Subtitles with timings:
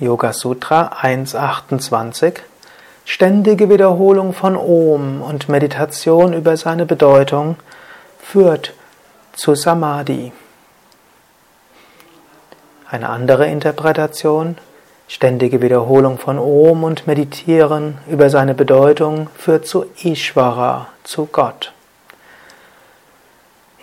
[0.00, 2.36] Yoga Sutra 1.28
[3.04, 7.56] Ständige Wiederholung von Om und Meditation über seine Bedeutung
[8.18, 8.72] führt
[9.34, 10.32] zu Samadhi.
[12.90, 14.56] Eine andere Interpretation
[15.06, 21.74] Ständige Wiederholung von Om und Meditieren über seine Bedeutung führt zu Ishvara, zu Gott.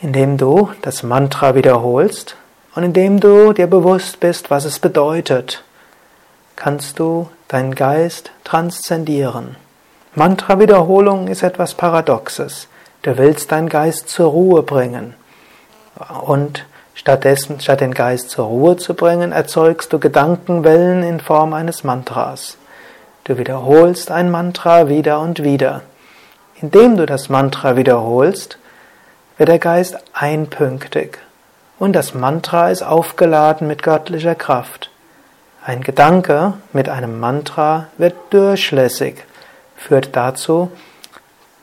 [0.02, 2.36] Indem du das Mantra wiederholst
[2.74, 5.64] und indem du dir bewusst bist, was es bedeutet,
[6.58, 9.56] kannst du deinen Geist transzendieren.
[10.16, 12.68] Mantra-Wiederholung ist etwas Paradoxes.
[13.04, 15.14] Du willst deinen Geist zur Ruhe bringen.
[16.26, 21.86] Und stattdessen, statt den Geist zur Ruhe zu bringen, erzeugst du Gedankenwellen in Form eines
[21.86, 22.58] Mantras.
[23.24, 25.84] Du wiederholst ein Mantra wieder und wieder.
[26.60, 28.58] Indem du das Mantra wiederholst,
[29.38, 31.20] wird der Geist einpünktig
[31.78, 34.90] und das Mantra ist aufgeladen mit göttlicher Kraft.
[35.68, 39.26] Ein Gedanke mit einem Mantra wird durchlässig,
[39.76, 40.72] führt dazu,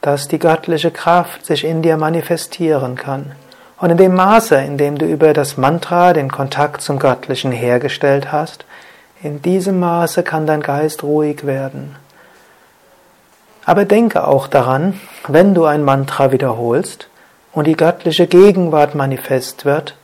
[0.03, 3.33] dass die göttliche Kraft sich in dir manifestieren kann.
[3.79, 8.31] Und in dem Maße, in dem du über das Mantra den Kontakt zum Göttlichen hergestellt
[8.31, 8.67] hast,
[9.23, 11.97] in diesem Maße kann dein Geist ruhig werden.
[13.65, 17.09] Aber denke auch daran, wenn du ein Mantra wiederholst
[17.53, 19.97] und die göttliche Gegenwart manifest wird,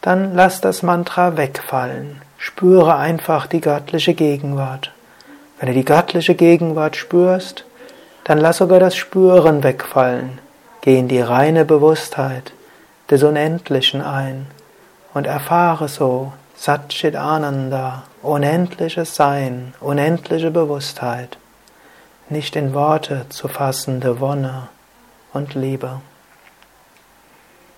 [0.00, 2.23] dann lass das Mantra wegfallen.
[2.46, 4.92] Spüre einfach die göttliche Gegenwart.
[5.58, 7.64] Wenn du die göttliche Gegenwart spürst,
[8.24, 10.40] dann lass sogar das Spüren wegfallen.
[10.82, 12.52] Geh in die reine Bewusstheit
[13.10, 14.46] des Unendlichen ein
[15.14, 21.38] und erfahre so Satchit Ananda, unendliches Sein, unendliche Bewusstheit,
[22.28, 24.68] nicht in Worte zu fassende Wonne
[25.32, 26.02] und Liebe.